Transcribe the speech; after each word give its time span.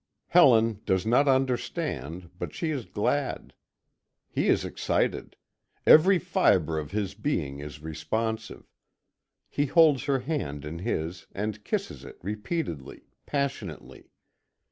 Helen 0.29 0.81
does 0.83 1.05
not 1.05 1.27
understand, 1.27 2.31
but 2.39 2.55
she 2.55 2.71
is 2.71 2.85
glad. 2.87 3.53
He 4.31 4.47
is 4.47 4.65
excited. 4.65 5.35
Every 5.85 6.17
fibre 6.17 6.79
of 6.79 6.89
his 6.89 7.13
being 7.13 7.59
is 7.59 7.83
responsive. 7.83 8.65
He 9.47 9.67
holds 9.67 10.05
her 10.05 10.17
hand 10.21 10.65
in 10.65 10.79
his, 10.79 11.27
and 11.33 11.63
kisses 11.63 12.03
it 12.03 12.17
repeatedly, 12.23 13.03
passionately. 13.27 14.09